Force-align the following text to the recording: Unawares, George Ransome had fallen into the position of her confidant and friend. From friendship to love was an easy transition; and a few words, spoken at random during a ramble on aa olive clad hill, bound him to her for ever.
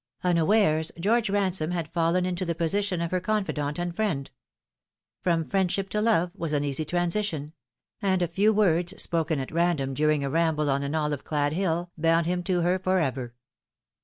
Unawares, 0.23 0.91
George 0.99 1.29
Ransome 1.29 1.69
had 1.73 1.93
fallen 1.93 2.25
into 2.25 2.43
the 2.43 2.55
position 2.55 3.01
of 3.01 3.11
her 3.11 3.19
confidant 3.19 3.77
and 3.77 3.95
friend. 3.95 4.31
From 5.21 5.47
friendship 5.47 5.89
to 5.89 6.01
love 6.01 6.31
was 6.33 6.53
an 6.53 6.63
easy 6.63 6.85
transition; 6.85 7.53
and 8.01 8.23
a 8.23 8.27
few 8.27 8.51
words, 8.51 8.99
spoken 8.99 9.37
at 9.39 9.51
random 9.51 9.93
during 9.93 10.23
a 10.23 10.29
ramble 10.31 10.71
on 10.71 10.83
aa 10.83 10.99
olive 11.03 11.23
clad 11.23 11.53
hill, 11.53 11.91
bound 11.99 12.25
him 12.25 12.41
to 12.41 12.61
her 12.61 12.79
for 12.79 12.97
ever. 12.97 13.35